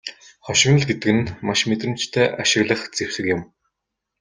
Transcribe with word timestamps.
Хошигнол 0.45 0.83
гэдэг 0.87 1.11
нь 1.17 1.33
маш 1.47 1.59
мэдрэмжтэй 1.69 2.27
ашиглах 2.41 2.81
зэвсэг 2.97 3.25
юм. 3.35 3.41